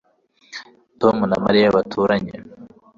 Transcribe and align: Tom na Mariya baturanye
Tom 1.01 1.17
na 1.29 1.37
Mariya 1.45 1.75
baturanye 1.75 2.33